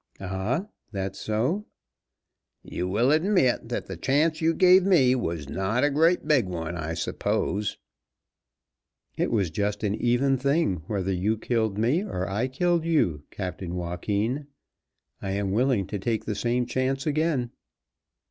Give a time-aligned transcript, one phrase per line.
[0.19, 0.65] "Ah!
[0.91, 1.67] that so?"
[2.63, 6.75] "You will admit that the chance you gave me was not a great big one,
[6.75, 7.77] I suppose."
[9.15, 13.75] "It was just an even thing whether you killed me or I killed you, Captain
[13.75, 14.47] Joaquin.
[15.21, 17.51] I am willing to take the same chance again."